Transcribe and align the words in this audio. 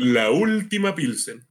La 0.00 0.30
última 0.30 0.94
Pilsen. 0.94 1.44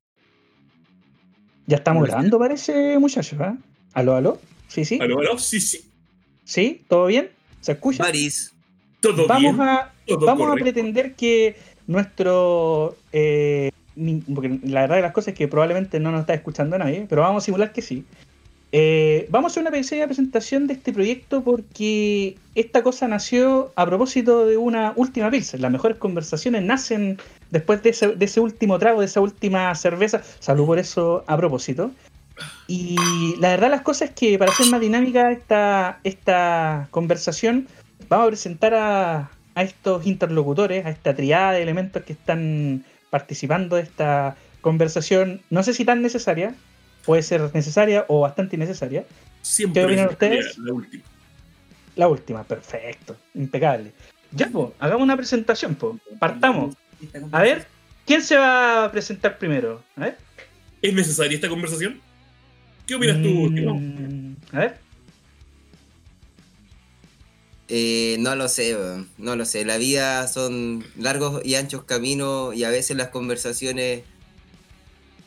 Ya 1.68 1.78
estamos 1.78 2.04
grabando, 2.04 2.40
parece, 2.40 2.98
muchachos, 2.98 3.40
¿eh? 3.40 3.56
¿Aló, 3.94 4.16
aló? 4.16 4.42
Sí, 4.68 4.86
sí. 4.86 4.98
¿Aló, 5.00 5.20
aló? 5.20 5.38
Sí, 5.38 5.62
sí. 5.62 5.88
¿Sí? 6.44 6.84
¿Todo 6.88 7.06
bien? 7.06 7.30
¿Se 7.62 7.74
escucha? 7.74 8.04
Paris. 8.04 8.52
Todo 9.02 9.28
vamos 9.28 9.56
bien. 9.56 9.62
a, 9.62 9.94
todo 10.08 10.26
vamos 10.26 10.52
a 10.52 10.56
pretender 10.56 11.14
que 11.14 11.58
nuestro. 11.86 12.98
eh, 13.12 13.72
porque 14.34 14.60
la 14.64 14.82
verdad 14.82 14.96
de 14.96 15.02
las 15.04 15.12
cosas 15.12 15.30
es 15.30 15.38
que 15.38 15.48
probablemente 15.48 16.00
no 16.00 16.12
nos 16.12 16.22
está 16.22 16.34
escuchando 16.34 16.78
nadie, 16.78 17.06
pero 17.08 17.22
vamos 17.22 17.44
a 17.44 17.46
simular 17.46 17.72
que 17.72 17.82
sí. 17.82 18.04
Eh, 18.72 19.28
vamos 19.32 19.50
a 19.50 19.54
hacer 19.54 19.62
una 19.62 19.72
pequeña 19.72 20.06
presentación 20.06 20.68
de 20.68 20.74
este 20.74 20.94
proyecto 20.94 21.44
porque 21.44 22.38
esta 22.54 22.84
cosa 22.84 23.08
nació 23.08 23.72
a 23.76 23.86
propósito 23.86 24.46
de 24.46 24.58
una 24.58 24.94
última 24.96 25.32
pizza. 25.32 25.58
Las 25.58 25.72
mejores 25.72 25.98
conversaciones 25.98 26.64
nacen 26.64 27.18
después 27.50 27.82
de 27.82 27.90
ese, 27.90 28.10
de 28.10 28.26
ese 28.26 28.40
último 28.40 28.78
trago, 28.78 29.00
de 29.00 29.08
esa 29.08 29.22
última 29.22 29.74
cerveza. 29.74 30.22
Salud 30.40 30.68
por 30.68 30.78
eso 30.78 31.24
a 31.26 31.36
propósito. 31.36 31.92
Y 32.68 32.96
la 33.40 33.50
verdad 33.50 33.72
las 33.72 33.82
cosas 33.82 34.10
es 34.10 34.16
que 34.16 34.38
para 34.38 34.52
hacer 34.52 34.68
más 34.68 34.80
dinámica 34.80 35.32
esta, 35.32 36.00
esta 36.04 36.88
conversación, 36.92 37.68
vamos 38.08 38.28
a 38.28 38.30
presentar 38.30 38.76
a, 38.76 39.32
a 39.56 39.64
estos 39.64 40.06
interlocutores, 40.06 40.86
a 40.86 40.90
esta 40.90 41.16
triada 41.16 41.54
de 41.54 41.64
elementos 41.64 42.04
que 42.04 42.14
están 42.14 42.86
participando 43.10 43.76
de 43.76 43.82
esta 43.82 44.36
conversación, 44.62 45.42
no 45.50 45.64
sé 45.64 45.74
si 45.74 45.86
tan 45.86 46.02
necesaria, 46.02 46.54
puede 47.10 47.24
ser 47.24 47.50
necesaria 47.56 48.06
o 48.08 48.20
bastante 48.20 48.56
innecesaria. 48.56 49.04
Siempre 49.42 49.82
¿Qué 49.82 49.86
opinan 49.88 50.06
es 50.06 50.12
ustedes? 50.12 50.58
La 50.60 50.74
última. 50.74 51.04
La 51.96 52.08
última, 52.08 52.44
perfecto, 52.44 53.18
impecable. 53.34 53.92
Ya, 54.32 54.48
pues, 54.48 54.70
hagamos 54.78 55.02
una 55.06 55.18
presentación, 55.18 55.74
pues. 55.74 55.96
Partamos. 56.20 56.76
A 57.32 57.42
ver, 57.42 57.66
¿quién 58.06 58.22
se 58.22 58.38
va 58.38 58.86
a 58.86 58.92
presentar 58.92 59.40
primero? 59.40 59.82
A 59.96 60.02
ver. 60.02 60.18
¿Es 60.84 60.94
necesaria 60.94 61.34
esta 61.34 61.50
conversación? 61.50 62.00
¿Qué 62.86 62.94
opinas 62.94 63.24
tú, 63.24 63.50
Mm, 63.50 63.56
Timo? 63.56 64.38
A 64.52 64.60
ver. 64.60 64.78
Eh, 67.70 68.18
no 68.20 68.36
lo 68.36 68.48
sé, 68.48 68.78
no 69.18 69.36
lo 69.36 69.46
sé. 69.46 69.66
La 69.66 69.78
vida 69.80 70.28
son 70.28 70.86
largos 70.96 71.44
y 71.44 71.56
anchos 71.56 71.86
caminos 71.86 72.54
y 72.54 72.66
a 72.66 72.70
veces 72.70 72.96
las 72.96 73.08
conversaciones 73.08 74.04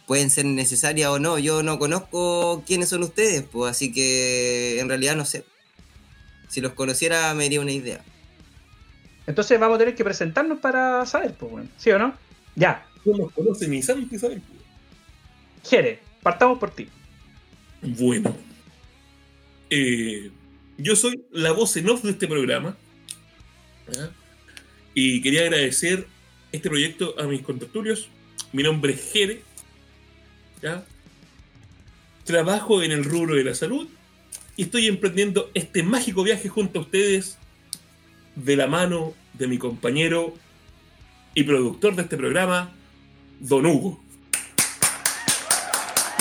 pueden 0.06 0.30
ser 0.30 0.44
necesarias 0.44 1.08
o 1.10 1.18
no. 1.18 1.38
Yo 1.38 1.62
no 1.62 1.78
conozco 1.78 2.62
quiénes 2.66 2.88
son 2.88 3.02
ustedes, 3.02 3.42
pues 3.42 3.70
así 3.70 3.92
que 3.92 4.80
en 4.80 4.88
realidad 4.88 5.16
no 5.16 5.24
sé. 5.24 5.44
Si 6.48 6.60
los 6.60 6.72
conociera 6.72 7.32
me 7.34 7.46
haría 7.46 7.60
una 7.60 7.72
idea. 7.72 8.04
Entonces 9.26 9.58
vamos 9.58 9.76
a 9.76 9.78
tener 9.78 9.94
que 9.94 10.04
presentarnos 10.04 10.58
para 10.58 11.06
saber, 11.06 11.34
pues, 11.34 11.52
bueno. 11.52 11.68
¿Sí 11.78 11.90
o 11.90 11.98
no? 11.98 12.14
Ya, 12.54 12.86
No 13.04 13.16
nos 13.16 13.32
conocen 13.32 13.70
ni 13.70 13.82
saben 13.82 14.08
qué 14.08 14.18
saben. 14.18 14.42
Jere, 15.64 16.00
partamos 16.22 16.58
por 16.58 16.70
ti. 16.70 16.88
Bueno. 17.80 18.36
Eh, 19.70 20.30
yo 20.76 20.96
soy 20.96 21.24
la 21.30 21.52
voz 21.52 21.76
en 21.76 21.88
off 21.88 22.02
de 22.02 22.10
este 22.10 22.26
programa. 22.26 22.76
Y 24.94 25.22
quería 25.22 25.42
agradecer 25.42 26.06
este 26.50 26.68
proyecto 26.68 27.14
a 27.18 27.24
mis 27.24 27.42
contertulios. 27.42 28.08
Mi 28.52 28.62
nombre 28.62 28.92
es 28.92 29.12
Jere. 29.12 29.42
Trabajo 32.24 32.82
en 32.82 32.92
el 32.92 33.04
rubro 33.04 33.34
de 33.34 33.44
la 33.44 33.54
salud. 33.54 33.88
Y 34.56 34.64
estoy 34.64 34.86
emprendiendo 34.86 35.50
este 35.54 35.82
mágico 35.82 36.22
viaje 36.22 36.48
junto 36.48 36.78
a 36.78 36.82
ustedes 36.82 37.38
de 38.36 38.56
la 38.56 38.66
mano 38.66 39.14
de 39.34 39.46
mi 39.46 39.58
compañero 39.58 40.34
y 41.34 41.44
productor 41.44 41.96
de 41.96 42.02
este 42.02 42.16
programa, 42.16 42.70
Don 43.40 43.66
Hugo. 43.66 43.98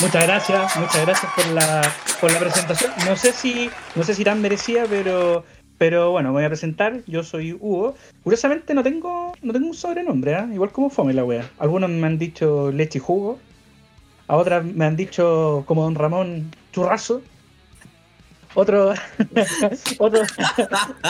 Muchas 0.01 0.23
gracias, 0.25 0.75
muchas 0.77 1.05
gracias 1.05 1.31
por 1.35 1.45
la, 1.47 1.93
por 2.19 2.31
la 2.31 2.39
presentación. 2.39 2.91
No 3.05 3.15
sé 3.15 3.33
si, 3.33 3.69
no 3.95 4.03
sé 4.03 4.15
si 4.15 4.23
tan 4.23 4.41
merecida, 4.41 4.85
pero, 4.89 5.45
pero 5.77 6.11
bueno, 6.11 6.31
voy 6.31 6.43
a 6.43 6.47
presentar. 6.47 7.03
Yo 7.05 7.23
soy 7.23 7.53
Hugo. 7.53 7.95
Curiosamente 8.23 8.73
no 8.73 8.81
tengo, 8.81 9.33
no 9.43 9.53
tengo 9.53 9.67
un 9.67 9.75
sobrenombre, 9.75 10.35
¿ah? 10.35 10.49
igual 10.51 10.71
como 10.71 10.89
fome 10.89 11.13
la 11.13 11.23
wea. 11.23 11.47
Algunos 11.59 11.89
me 11.89 12.07
han 12.07 12.17
dicho 12.17 12.71
leche 12.71 12.97
y 12.97 13.01
jugo. 13.01 13.39
A 14.31 14.37
otras 14.37 14.63
me 14.63 14.85
han 14.85 14.95
dicho 14.95 15.65
como 15.67 15.83
Don 15.83 15.93
Ramón 15.93 16.51
churrazo. 16.71 17.21
Otro, 18.53 18.93
otro, 19.99 20.21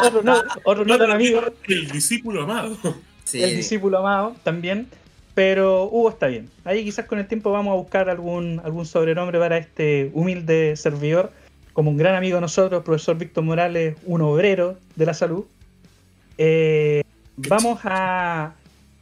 otro 0.04 0.24
no, 0.24 0.42
otro 0.64 0.86
no 0.86 0.98
tan 0.98 1.12
amigo. 1.12 1.40
El 1.68 1.92
discípulo 1.92 2.46
amado. 2.46 2.76
Sí. 3.24 3.44
el 3.44 3.56
discípulo 3.56 4.00
amado 4.00 4.36
también. 4.42 4.88
Pero 5.36 5.84
Hugo 5.84 6.10
está 6.10 6.26
bien. 6.26 6.50
Ahí 6.66 6.84
quizás 6.84 7.06
con 7.06 7.20
el 7.20 7.28
tiempo 7.28 7.52
vamos 7.52 7.74
a 7.74 7.76
buscar 7.76 8.10
algún, 8.10 8.60
algún 8.66 8.88
sobrenombre 8.88 9.38
para 9.38 9.60
este 9.60 10.10
humilde 10.16 10.76
servidor. 10.76 11.32
Como 11.74 11.92
un 11.92 11.98
gran 11.98 12.16
amigo 12.16 12.38
de 12.38 12.42
nosotros, 12.42 12.84
profesor 12.84 13.20
Víctor 13.20 13.44
Morales, 13.44 13.98
un 14.04 14.22
obrero 14.22 14.80
de 14.96 15.06
la 15.06 15.14
salud. 15.14 15.46
Eh, 16.40 17.04
vamos 17.38 17.82
a, 17.84 18.56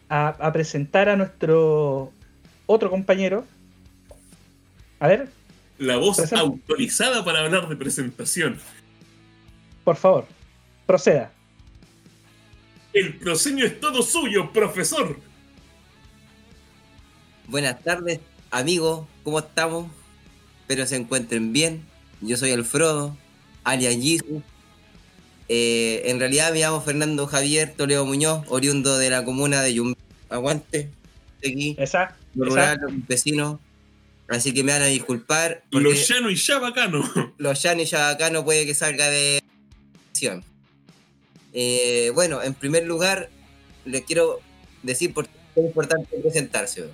a, 0.10 0.28
a 0.28 0.52
presentar 0.52 1.08
a 1.08 1.16
nuestro 1.16 2.12
otro 2.66 2.90
compañero. 2.90 3.46
A 5.00 5.08
ver, 5.08 5.30
La 5.78 5.98
voz 5.98 6.18
Presenta. 6.18 6.42
autorizada 6.42 7.24
para 7.24 7.40
hablar 7.40 7.70
de 7.70 7.76
presentación. 7.76 8.60
por 9.84 9.96
favor, 9.96 10.28
proceda. 10.86 11.32
El 12.94 13.16
proscenio 13.18 13.66
es 13.66 13.80
todo 13.80 14.02
suyo, 14.04 14.52
profesor. 14.52 15.18
Buenas 17.48 17.82
tardes, 17.84 18.20
amigos, 18.52 19.08
¿cómo 19.24 19.40
estamos? 19.40 19.92
Espero 20.62 20.86
se 20.86 20.98
encuentren 20.98 21.54
bien. 21.54 21.84
Yo 22.22 22.36
soy 22.38 22.52
Alfredo, 22.52 23.18
alias 23.64 23.96
Jesus. 23.96 24.44
Eh, 25.48 26.04
en 26.06 26.20
realidad 26.20 26.52
me 26.54 26.60
llamo 26.60 26.82
Fernando 26.82 27.26
Javier 27.26 27.74
Toledo 27.76 28.06
Muñoz, 28.06 28.46
oriundo 28.50 28.98
de 29.00 29.10
la 29.10 29.24
comuna 29.26 29.62
de 29.64 29.74
Yum. 29.76 29.96
Aguante, 30.30 30.92
aquí, 31.40 31.76
Esa, 31.80 32.16
lo 32.36 32.46
esa. 32.46 32.52
rural, 32.52 32.80
los 32.82 33.08
vecinos. 33.08 33.60
Así 34.30 34.54
que 34.54 34.64
me 34.64 34.72
van 34.72 34.84
a 34.84 34.86
disculpar. 34.86 35.64
porque 35.72 35.84
Lo 35.84 35.92
llano 35.94 36.30
y 36.30 36.36
ya 36.36 36.60
bacano. 36.60 37.04
los 37.38 37.62
Yanis 37.62 37.90
ya 37.90 38.10
acá 38.10 38.30
no 38.30 38.46
puede 38.46 38.66
que 38.66 38.76
salga 38.76 39.10
de 39.10 39.42
acción. 40.12 40.44
Eh, 41.52 42.12
bueno, 42.14 42.42
en 42.44 42.54
primer 42.54 42.86
lugar, 42.86 43.30
les 43.86 44.04
quiero 44.04 44.40
decir 44.84 45.14
por 45.14 45.28
qué 45.28 45.32
es 45.56 45.66
importante 45.66 46.16
presentarse. 46.22 46.90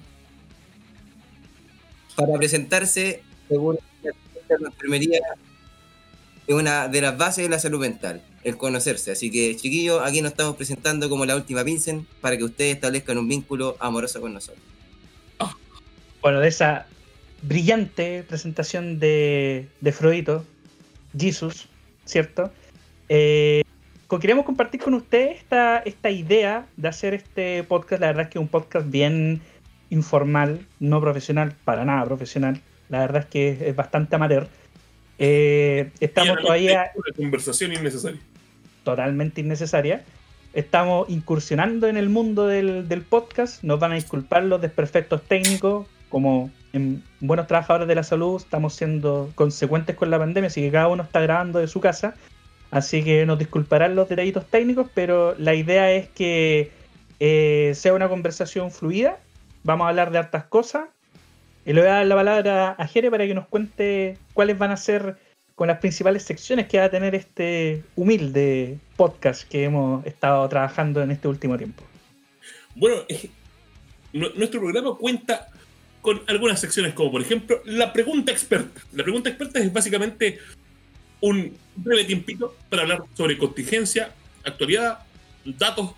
Para 2.16 2.38
presentarse, 2.38 3.22
según 3.50 3.78
la 4.02 4.70
enfermería, 4.70 5.20
es 6.48 6.56
una 6.56 6.88
de 6.88 7.02
las 7.02 7.18
bases 7.18 7.44
de 7.44 7.50
la 7.50 7.60
salud 7.60 7.82
mental, 7.82 8.22
el 8.44 8.56
conocerse. 8.56 9.12
Así 9.12 9.30
que, 9.30 9.58
chiquillos, 9.58 10.02
aquí 10.02 10.22
nos 10.22 10.32
estamos 10.32 10.56
presentando 10.56 11.10
como 11.10 11.26
la 11.26 11.36
última 11.36 11.64
Vincent 11.64 12.08
para 12.22 12.38
que 12.38 12.46
ustedes 12.46 12.76
establezcan 12.76 13.18
un 13.18 13.28
vínculo 13.28 13.76
amoroso 13.82 14.22
con 14.22 14.34
nosotros. 14.34 14.64
bueno, 16.22 16.40
de 16.40 16.48
esa 16.48 16.88
brillante 17.48 18.24
presentación 18.28 19.00
de, 19.00 19.68
de 19.82 19.92
Freudito, 19.92 20.46
Jesus, 21.18 21.68
¿cierto? 22.06 22.52
Eh, 23.10 23.62
queríamos 24.20 24.46
compartir 24.46 24.82
con 24.82 24.94
ustedes 24.94 25.38
esta, 25.38 25.80
esta 25.80 26.10
idea 26.10 26.66
de 26.78 26.88
hacer 26.88 27.14
este 27.14 27.64
podcast. 27.64 28.02
La 28.02 28.08
verdad 28.08 28.24
es 28.24 28.30
que 28.30 28.40
es 28.40 28.42
un 28.42 28.48
podcast 28.48 28.90
bien 28.90 29.42
informal, 29.90 30.66
no 30.80 31.02
profesional, 31.02 31.54
para 31.66 31.86
nada 31.86 32.06
profesional. 32.06 32.62
La 32.90 33.00
verdad 33.00 33.24
es 33.24 33.28
que 33.28 33.50
es, 33.50 33.62
es 33.62 33.76
bastante 33.76 34.16
amateur. 34.16 34.48
Eh, 35.18 35.92
estamos 36.00 36.40
todavía 36.42 36.92
Una 36.96 37.16
conversación 37.16 37.74
innecesaria. 37.74 38.20
totalmente 38.84 39.42
innecesaria. 39.42 40.04
Estamos 40.54 41.10
incursionando 41.10 41.88
en 41.88 41.98
el 41.98 42.10
mundo 42.10 42.48
del, 42.48 42.88
del 42.88 43.02
podcast. 43.02 43.64
Nos 43.64 43.80
van 43.80 43.92
a 43.92 43.96
disculpar 43.96 44.44
los 44.44 44.62
desperfectos 44.62 45.22
técnicos. 45.24 45.88
Como 46.10 46.50
en 46.76 47.04
buenos 47.20 47.48
trabajadores 47.48 47.88
de 47.88 47.96
la 47.96 48.04
salud, 48.04 48.42
estamos 48.42 48.74
siendo 48.74 49.32
consecuentes 49.36 49.96
con 49.96 50.10
la 50.10 50.20
pandemia, 50.20 50.48
así 50.48 50.62
que 50.62 50.72
cada 50.72 50.88
uno 50.88 51.04
está 51.04 51.20
grabando 51.20 51.60
de 51.60 51.68
su 51.68 51.80
casa. 51.80 52.16
Así 52.72 53.04
que 53.04 53.26
nos 53.26 53.40
disculparán 53.40 53.96
los 53.96 54.10
detallitos 54.10 54.46
técnicos, 54.48 54.88
pero 54.94 55.36
la 55.38 55.54
idea 55.54 55.92
es 55.92 56.10
que 56.10 56.72
eh, 57.20 57.72
sea 57.76 57.94
una 57.94 58.10
conversación 58.10 58.72
fluida. 58.72 59.18
Vamos 59.64 59.86
a 59.86 59.90
hablar 59.90 60.12
de 60.12 60.18
hartas 60.18 60.46
cosas. 60.46 60.86
Y 61.66 61.74
le 61.74 61.82
voy 61.82 61.90
a 61.90 61.94
dar 61.94 62.06
la 62.06 62.16
palabra 62.16 62.72
a 62.78 62.88
Jere 62.88 63.10
para 63.10 63.26
que 63.26 63.34
nos 63.34 63.48
cuente 63.48 64.18
cuáles 64.34 64.58
van 64.58 64.72
a 64.72 64.78
ser 64.78 65.18
con 65.56 65.68
las 65.68 65.80
principales 65.80 66.24
secciones 66.24 66.68
que 66.68 66.78
va 66.78 66.86
a 66.86 66.90
tener 66.90 67.16
este 67.16 67.82
humilde 67.96 68.78
podcast 68.98 69.48
que 69.48 69.64
hemos 69.64 70.06
estado 70.06 70.48
trabajando 70.50 71.02
en 71.02 71.12
este 71.12 71.28
último 71.30 71.58
tiempo. 71.58 71.84
Bueno, 72.76 72.98
eh, 73.08 73.30
nu- 74.12 74.32
nuestro 74.36 74.60
programa 74.60 74.96
cuenta 74.98 75.48
con 76.06 76.22
algunas 76.28 76.60
secciones 76.60 76.94
como 76.94 77.12
por 77.12 77.20
ejemplo 77.20 77.60
la 77.66 77.92
pregunta 77.92 78.32
experta. 78.32 78.80
La 78.94 79.02
pregunta 79.02 79.28
experta 79.28 79.60
es 79.60 79.74
básicamente 79.74 80.38
un 81.20 81.58
breve 81.76 82.04
tiempito 82.04 82.56
para 82.70 82.84
hablar 82.84 83.06
sobre 83.16 83.40
contingencia, 83.40 84.14
actualidad, 84.44 85.00
datos, 85.44 85.96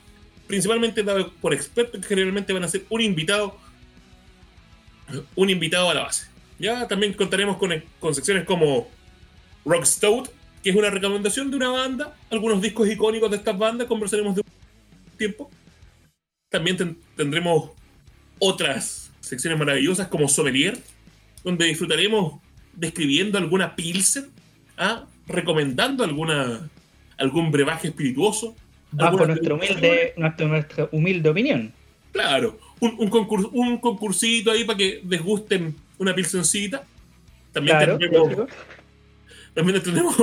principalmente 0.47 1.03
dados 1.03 1.33
por 1.41 1.53
expertos 1.53 1.99
que 1.99 2.07
generalmente 2.07 2.53
van 2.53 2.63
a 2.63 2.69
ser 2.69 2.85
un 2.87 3.01
invitado 3.01 3.59
un 5.35 5.49
invitado 5.49 5.89
a 5.89 5.93
la 5.93 6.03
base. 6.03 6.27
Ya 6.57 6.87
también 6.87 7.11
contaremos 7.11 7.57
con, 7.57 7.71
con 7.99 8.15
secciones 8.15 8.45
como 8.45 8.87
Rock 9.65 9.83
Stout, 9.83 10.29
que 10.63 10.69
es 10.69 10.75
una 10.77 10.89
recomendación 10.89 11.51
de 11.51 11.57
una 11.57 11.67
banda, 11.67 12.15
algunos 12.29 12.61
discos 12.61 12.87
icónicos 12.89 13.29
de 13.29 13.35
estas 13.37 13.57
bandas, 13.57 13.87
conversaremos 13.87 14.35
de 14.35 14.41
un 14.41 15.17
tiempo. 15.17 15.51
También 16.49 16.97
tendremos 17.17 17.71
otras 18.39 19.06
secciones 19.19 19.59
maravillosas 19.59 20.07
como 20.07 20.27
Sommelier, 20.27 20.77
donde 21.43 21.65
disfrutaremos 21.65 22.39
describiendo 22.73 23.37
alguna 23.37 23.75
pilsen, 23.75 24.29
¿ah? 24.77 25.05
recomendando 25.27 26.03
alguna, 26.03 26.69
algún 27.17 27.51
brebaje 27.51 27.89
espirituoso. 27.89 28.55
Bajo 28.91 29.25
nuestra 29.25 29.53
humilde, 29.53 30.13
nuestra, 30.15 30.89
humilde 30.91 31.29
opinión. 31.29 31.73
Claro, 32.13 32.57
un, 32.79 32.95
un, 32.97 33.09
concurs, 33.09 33.47
un 33.51 33.77
concursito 33.79 34.51
ahí 34.51 34.63
para 34.63 34.77
que 34.77 35.01
desgusten 35.03 35.75
una 35.97 36.15
pilsencita. 36.15 36.83
También, 37.51 37.77
tenemos, 37.97 38.47
también 39.53 39.81
tenemos 39.83 40.15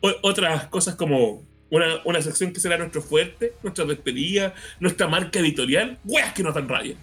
otras 0.00 0.66
cosas 0.66 0.94
como 0.94 1.42
una, 1.70 2.00
una, 2.04 2.20
sección 2.20 2.52
que 2.52 2.60
será 2.60 2.76
nuestro 2.76 3.00
fuerte, 3.00 3.54
nuestra 3.62 3.84
despedida, 3.84 4.54
nuestra 4.78 5.08
marca 5.08 5.38
editorial. 5.38 5.98
Weas 6.04 6.34
que 6.34 6.42
nos 6.42 6.54
dan 6.54 6.68
rabia. 6.68 6.96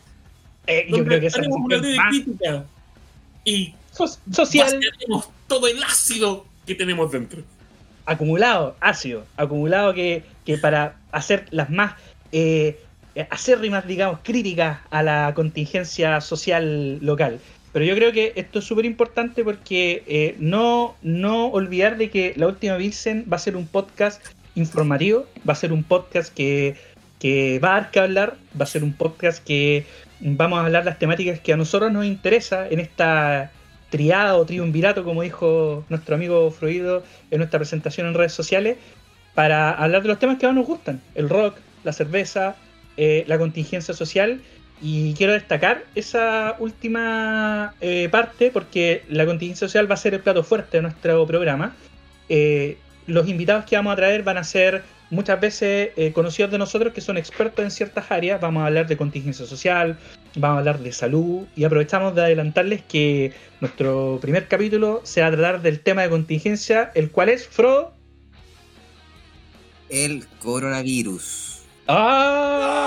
Eh, 0.69 0.85
yo 0.87 1.03
creo 1.03 1.19
que 1.19 1.25
esa 1.25 1.37
tenemos 1.37 1.61
una 1.61 1.79
de 1.79 1.97
crítica 2.09 2.63
y 3.43 3.73
social. 3.91 4.79
todo 5.47 5.67
el 5.67 5.81
ácido 5.83 6.45
que 6.67 6.75
tenemos 6.75 7.11
dentro. 7.11 7.41
Acumulado, 8.05 8.75
ácido, 8.79 9.25
acumulado 9.35 9.95
que, 9.95 10.23
que 10.45 10.59
para 10.59 10.95
hacer 11.11 11.47
las 11.49 11.71
más 11.71 11.95
eh, 12.31 12.79
acérrimas, 13.31 13.87
digamos, 13.87 14.19
críticas 14.23 14.79
a 14.91 15.01
la 15.01 15.33
contingencia 15.35 16.21
social 16.21 16.99
local. 17.01 17.39
Pero 17.73 17.85
yo 17.85 17.95
creo 17.95 18.11
que 18.11 18.33
esto 18.35 18.59
es 18.59 18.65
súper 18.65 18.85
importante 18.85 19.43
porque 19.43 20.03
eh, 20.05 20.35
no, 20.39 20.95
no 21.01 21.47
olvidar 21.47 21.97
de 21.97 22.11
que 22.11 22.33
la 22.35 22.47
última 22.47 22.77
Vincent 22.77 23.31
va 23.31 23.37
a 23.37 23.39
ser 23.39 23.55
un 23.55 23.65
podcast 23.65 24.23
informativo, 24.53 25.25
va 25.47 25.53
a 25.53 25.55
ser 25.55 25.73
un 25.73 25.83
podcast 25.83 26.31
que, 26.31 26.75
que 27.19 27.59
va 27.59 27.69
a 27.69 27.81
dar 27.81 27.91
que 27.91 27.99
hablar, 27.99 28.37
va 28.59 28.65
a 28.65 28.67
ser 28.67 28.83
un 28.83 28.93
podcast 28.93 29.43
que 29.43 29.85
vamos 30.19 30.59
a 30.59 30.65
hablar 30.65 30.85
las 30.85 30.99
temáticas 30.99 31.39
que 31.39 31.53
a 31.53 31.57
nosotros 31.57 31.91
nos 31.91 32.05
interesa 32.05 32.67
en 32.67 32.79
esta 32.79 33.51
triada 33.89 34.35
o 34.35 34.45
triunvirato, 34.45 35.03
como 35.03 35.23
dijo 35.23 35.85
nuestro 35.89 36.15
amigo 36.15 36.51
Fruido 36.51 37.03
en 37.31 37.39
nuestra 37.39 37.59
presentación 37.59 38.07
en 38.07 38.13
redes 38.13 38.33
sociales, 38.33 38.77
para 39.33 39.71
hablar 39.71 40.01
de 40.01 40.09
los 40.09 40.19
temas 40.19 40.37
que 40.37 40.47
más 40.47 40.55
nos 40.55 40.67
gustan, 40.67 41.01
el 41.15 41.29
rock, 41.29 41.57
la 41.83 41.93
cerveza, 41.93 42.55
eh, 42.97 43.23
la 43.27 43.37
contingencia 43.37 43.93
social. 43.93 44.41
Y 44.81 45.13
quiero 45.13 45.33
destacar 45.33 45.83
esa 45.95 46.55
última 46.59 47.73
eh, 47.81 48.07
parte 48.09 48.49
porque 48.49 49.03
la 49.09 49.25
contingencia 49.25 49.67
social 49.67 49.89
va 49.89 49.95
a 49.95 49.97
ser 49.97 50.13
el 50.13 50.21
plato 50.21 50.43
fuerte 50.43 50.77
de 50.77 50.83
nuestro 50.83 51.25
programa. 51.27 51.75
Eh, 52.29 52.77
los 53.07 53.27
invitados 53.27 53.65
que 53.65 53.75
vamos 53.75 53.93
a 53.93 53.95
traer 53.97 54.23
van 54.23 54.37
a 54.37 54.43
ser 54.43 54.83
muchas 55.09 55.39
veces 55.39 55.91
conocidos 56.13 56.51
de 56.51 56.57
nosotros 56.57 56.93
que 56.93 57.01
son 57.01 57.17
expertos 57.17 57.63
en 57.63 57.71
ciertas 57.71 58.11
áreas. 58.11 58.39
Vamos 58.39 58.63
a 58.63 58.67
hablar 58.67 58.87
de 58.87 58.97
contingencia 58.97 59.45
social, 59.45 59.97
vamos 60.35 60.57
a 60.57 60.59
hablar 60.59 60.79
de 60.79 60.91
salud 60.91 61.47
y 61.55 61.63
aprovechamos 61.63 62.15
de 62.15 62.21
adelantarles 62.21 62.81
que 62.83 63.33
nuestro 63.61 64.19
primer 64.21 64.47
capítulo 64.47 65.01
se 65.03 65.21
va 65.21 65.27
a 65.27 65.31
tratar 65.31 65.61
del 65.61 65.79
tema 65.79 66.03
de 66.03 66.09
contingencia, 66.09 66.91
el 66.95 67.11
cual 67.11 67.29
es, 67.29 67.47
Frodo. 67.47 67.93
El 69.89 70.27
coronavirus. 70.39 71.63
¡Ah! 71.87 72.79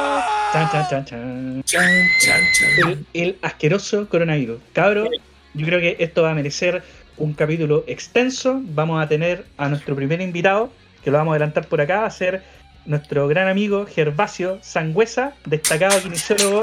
Chan, 0.52 1.04
chan, 1.04 1.64
chan, 1.64 3.06
El, 3.14 3.36
asqueroso 3.42 4.08
coronavirus. 4.08 4.60
Cabro, 4.72 5.08
yo 5.54 5.66
creo 5.66 5.80
que 5.80 5.96
esto 5.98 6.22
va 6.22 6.30
a 6.30 6.34
merecer 6.34 6.82
un 7.16 7.32
capítulo 7.32 7.84
extenso. 7.88 8.60
Vamos 8.62 9.02
a 9.02 9.08
tener 9.08 9.46
a 9.56 9.68
nuestro 9.68 9.96
primer 9.96 10.20
invitado, 10.20 10.70
que 11.02 11.10
lo 11.10 11.18
vamos 11.18 11.32
a 11.32 11.34
adelantar 11.36 11.66
por 11.66 11.80
acá, 11.80 12.00
va 12.00 12.06
a 12.06 12.10
ser 12.10 12.42
nuestro 12.84 13.28
gran 13.28 13.48
amigo 13.48 13.86
Gervasio 13.86 14.58
Sangüesa, 14.62 15.32
destacado 15.44 16.00
kinesiólogo 16.00 16.62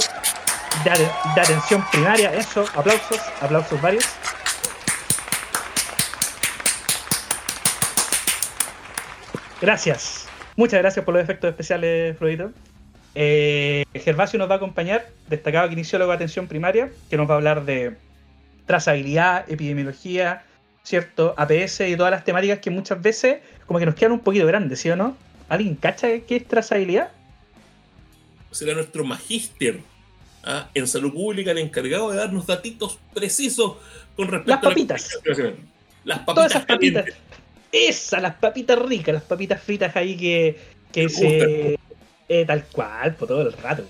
de, 0.83 1.41
atención 1.41 1.85
primaria. 1.91 2.33
Eso, 2.33 2.65
aplausos, 2.75 3.19
aplausos 3.41 3.81
varios. 3.81 4.05
Gracias. 9.61 10.27
Muchas 10.55 10.79
gracias 10.81 11.05
por 11.05 11.13
los 11.13 11.23
efectos 11.23 11.49
especiales, 11.49 12.17
Florito. 12.17 12.51
Eh, 13.15 13.83
Gervasio 13.93 14.39
nos 14.39 14.49
va 14.49 14.53
a 14.55 14.57
acompañar, 14.57 15.07
destacado 15.27 15.67
kinesiólogo 15.69 16.11
de 16.11 16.15
atención 16.15 16.47
primaria, 16.47 16.89
que 17.09 17.17
nos 17.17 17.29
va 17.29 17.33
a 17.33 17.37
hablar 17.37 17.65
de 17.65 17.95
trazabilidad, 18.65 19.49
epidemiología, 19.49 20.43
¿cierto? 20.89 21.35
APS 21.37 21.81
y 21.81 21.95
todas 21.95 22.09
las 22.09 22.25
temáticas 22.25 22.57
que 22.57 22.71
muchas 22.71 22.99
veces 22.99 23.41
como 23.67 23.77
que 23.77 23.85
nos 23.85 23.93
quedan 23.93 24.13
un 24.13 24.21
poquito 24.21 24.47
grandes, 24.47 24.79
¿sí 24.79 24.89
o 24.89 24.95
no? 24.95 25.15
¿Alguien 25.47 25.75
cacha 25.75 26.07
qué 26.21 26.37
es 26.37 26.47
trazabilidad? 26.47 27.11
Será 28.49 28.73
nuestro 28.73 29.05
magíster 29.05 29.81
¿ah? 30.43 30.67
en 30.73 30.87
salud 30.87 31.13
pública, 31.13 31.51
el 31.51 31.59
encargado 31.59 32.09
de 32.09 32.17
darnos 32.17 32.47
datitos 32.47 32.97
precisos 33.13 33.77
con 34.15 34.29
respecto 34.29 34.49
las 34.49 34.61
papitas. 34.61 35.11
a 35.13 35.29
la 35.29 35.53
Las 36.05 36.19
papitas. 36.19 36.35
Todas 36.35 36.51
esas 36.51 36.65
papitas. 36.65 37.05
Esas, 37.71 38.21
las 38.23 38.35
papitas 38.37 38.79
ricas, 38.79 39.13
las 39.13 39.23
papitas 39.23 39.61
fritas 39.61 39.95
ahí 39.95 40.17
que, 40.17 40.57
que 40.91 41.07
se. 41.07 41.77
Eh, 42.27 42.45
tal 42.45 42.65
cual, 42.65 43.13
por 43.13 43.27
todo 43.27 43.41
el 43.41 43.53
rato. 43.53 43.83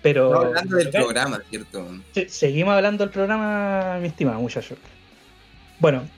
Pero. 0.00 0.32
hablando 0.40 0.76
del 0.76 0.90
programa, 0.90 1.42
¿cierto? 1.50 1.88
seguimos 2.28 2.74
hablando 2.74 3.02
del 3.02 3.12
programa, 3.12 3.98
mi 4.00 4.06
estimado 4.06 4.38
muchacho. 4.40 4.76
Bueno, 5.82 6.08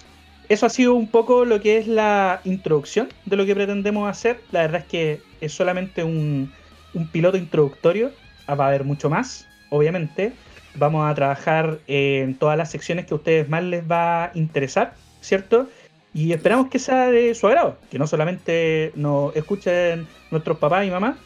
eso 0.51 0.67
ha 0.67 0.69
sido 0.69 0.93
un 0.93 1.09
poco 1.09 1.47
lo 1.47 1.59
que 1.59 1.79
es 1.79 1.87
la 1.87 2.43
introducción 2.45 3.09
de 3.25 3.37
lo 3.37 3.47
que 3.47 3.55
pretendemos 3.55 4.07
hacer. 4.11 4.39
La 4.53 4.61
verdad 4.61 4.83
es 4.83 4.87
que 4.87 5.21
es 5.41 5.55
solamente 5.55 6.05
un, 6.05 6.53
un 6.93 7.09
piloto 7.09 7.39
introductorio. 7.39 8.13
Ah, 8.47 8.57
va 8.57 8.67
a 8.67 8.69
haber 8.69 8.85
mucho 8.85 9.09
más, 9.09 9.49
obviamente. 9.71 10.35
Vamos 10.75 11.11
a 11.11 11.15
trabajar 11.15 11.79
en 11.87 12.35
todas 12.35 12.59
las 12.59 12.71
secciones 12.73 13.07
que 13.07 13.15
a 13.15 13.17
ustedes 13.17 13.49
más 13.49 13.65
les 13.65 13.91
va 13.91 14.25
a 14.25 14.33
interesar, 14.35 14.97
¿cierto? 15.23 15.71
Y 16.13 16.35
esperamos 16.35 16.69
que 16.69 16.79
sea 16.79 17.11
de 17.11 17.35
su 17.35 17.47
agrado, 17.47 17.79
que 17.91 17.99
no 17.99 18.07
solamente 18.07 18.93
nos 18.97 19.35
escuchen 19.35 20.07
nuestros 20.31 20.59
papás 20.59 20.87
y 20.87 20.91
mamás. 20.91 21.17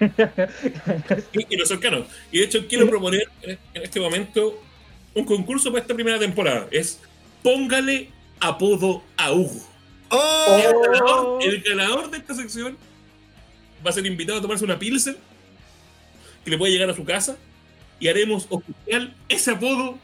y, 1.32 1.46
y 1.48 1.56
los 1.56 1.66
cercanos. 1.66 2.08
Y 2.30 2.40
de 2.40 2.44
hecho 2.44 2.66
quiero 2.68 2.86
proponer 2.90 3.26
en 3.42 3.58
este 3.82 4.00
momento 4.00 4.60
un 5.14 5.24
concurso 5.24 5.70
para 5.70 5.80
esta 5.80 5.94
primera 5.94 6.18
temporada. 6.18 6.68
Es 6.70 7.00
póngale 7.46 8.10
apodo 8.40 9.04
a 9.16 9.30
Hugo. 9.30 9.64
¡Oh! 10.08 11.38
El, 11.40 11.62
ganador, 11.62 12.10
de 12.10 12.18
esta 12.18 12.34
sección 12.34 12.76
va 13.86 13.90
a 13.90 13.92
ser 13.92 14.04
invitado 14.04 14.40
a 14.40 14.42
tomarse 14.42 14.64
una 14.64 14.80
pilsen 14.80 15.16
que 16.44 16.50
le 16.50 16.58
puede 16.58 16.72
llegar 16.72 16.90
a 16.90 16.94
su 16.94 17.04
casa 17.04 17.36
y 18.00 18.08
haremos 18.08 18.48
oficial 18.50 19.14
ese 19.28 19.52
apodo 19.52 19.96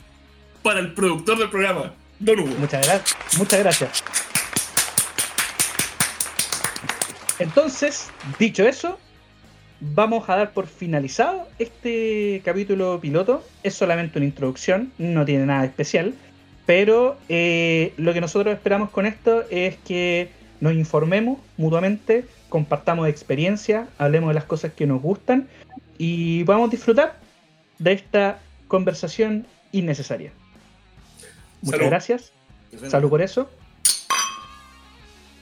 para 0.63 0.79
el 0.79 0.95
productor 0.95 1.37
del 1.37 1.51
programa, 1.51 1.93
Don 2.21 2.39
Hugo. 2.39 2.55
Muchas 2.61 2.87
gracias. 2.87 3.37
Muchas 3.37 3.59
gracias. 3.59 4.05
Entonces, 7.41 8.09
dicho 8.39 8.63
eso, 8.69 9.01
vamos 9.81 10.29
a 10.29 10.37
dar 10.37 10.53
por 10.53 10.69
finalizado 10.69 11.49
este 11.59 12.41
capítulo 12.45 13.01
piloto. 13.01 13.45
Es 13.65 13.75
solamente 13.75 14.21
una 14.21 14.27
introducción, 14.27 14.93
no 14.97 15.25
tiene 15.25 15.47
nada 15.47 15.65
especial. 15.65 16.15
Pero 16.67 17.17
eh, 17.29 17.93
lo 17.97 18.13
que 18.13 18.21
nosotros 18.21 18.55
esperamos 18.55 18.91
con 18.91 19.07
esto 19.07 19.45
es 19.51 19.77
que 19.79 20.31
nos 20.61 20.75
informemos 20.75 21.39
mutuamente, 21.57 22.25
compartamos 22.49 23.09
experiencias, 23.09 23.89
hablemos 23.99 24.29
de 24.29 24.35
las 24.35 24.45
cosas 24.45 24.73
que 24.73 24.87
nos 24.87 25.03
gustan 25.03 25.49
y 25.99 26.45
podamos 26.45 26.71
disfrutar 26.71 27.19
de 27.79 27.93
esta 27.93 28.39
conversación 28.69 29.47
innecesaria. 29.73 30.33
Muchas 31.63 31.81
gracias. 31.81 32.33
Salud 32.89 33.11
por 33.11 33.23
eso 33.23 33.51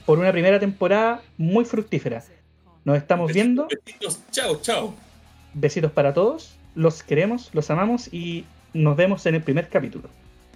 por 0.05 0.19
una 0.19 0.31
primera 0.31 0.59
temporada 0.59 1.21
muy 1.37 1.65
fructífera. 1.65 2.23
Nos 2.83 2.97
estamos 2.97 3.31
viendo. 3.31 3.67
Besitos, 3.69 4.19
chao, 4.31 4.59
chao. 4.61 4.93
Besitos 5.53 5.91
para 5.91 6.13
todos. 6.13 6.57
Los 6.75 7.03
queremos, 7.03 7.49
los 7.53 7.69
amamos 7.69 8.13
y 8.13 8.45
nos 8.73 8.97
vemos 8.97 9.25
en 9.25 9.35
el 9.35 9.43
primer 9.43 9.69
capítulo. 9.69 10.09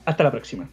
Hasta 0.05 0.23
la 0.23 0.31
próxima. 0.31 0.69